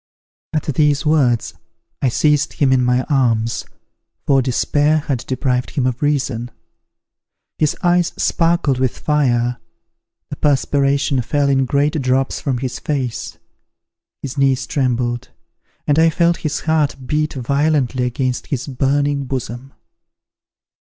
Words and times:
At 0.53 0.63
these 0.63 1.05
words, 1.05 1.53
I 2.01 2.09
seized 2.09 2.53
him 2.53 2.73
in 2.73 2.83
my 2.83 3.03
arms, 3.03 3.65
for 4.25 4.41
despair 4.41 4.97
had 5.01 5.19
deprived 5.27 5.69
him 5.69 5.85
of 5.85 6.01
reason. 6.01 6.49
His 7.59 7.77
eyes 7.83 8.11
sparkled 8.17 8.79
with 8.79 8.97
fire, 8.97 9.57
the 10.31 10.37
perspiration 10.37 11.21
fell 11.21 11.49
in 11.49 11.65
great 11.67 12.01
drops 12.01 12.41
from 12.41 12.57
his 12.57 12.79
face; 12.79 13.37
his 14.23 14.39
knees 14.39 14.65
trembled, 14.65 15.29
and 15.85 15.99
I 15.99 16.09
felt 16.09 16.37
his 16.37 16.61
heart 16.61 16.95
beat 17.05 17.33
violently 17.35 18.05
against 18.05 18.47
his 18.47 18.65
burning 18.65 19.25
bosom. 19.25 19.71